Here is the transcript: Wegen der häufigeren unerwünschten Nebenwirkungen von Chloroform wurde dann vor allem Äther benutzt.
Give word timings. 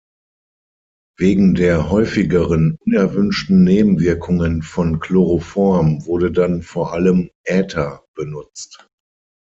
Wegen 1.19 1.53
der 1.53 1.91
häufigeren 1.91 2.75
unerwünschten 2.79 3.63
Nebenwirkungen 3.63 4.63
von 4.63 4.99
Chloroform 4.99 6.07
wurde 6.07 6.31
dann 6.31 6.63
vor 6.63 6.93
allem 6.93 7.29
Äther 7.43 8.03
benutzt. 8.15 8.87